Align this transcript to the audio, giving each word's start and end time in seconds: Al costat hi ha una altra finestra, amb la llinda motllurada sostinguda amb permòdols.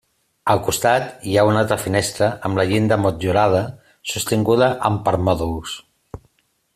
Al 0.51 0.61
costat 0.67 1.27
hi 1.31 1.35
ha 1.37 1.43
una 1.49 1.59
altra 1.65 1.77
finestra, 1.81 2.29
amb 2.49 2.61
la 2.61 2.65
llinda 2.73 2.99
motllurada 3.03 3.61
sostinguda 4.13 4.71
amb 4.91 5.05
permòdols. 5.11 5.77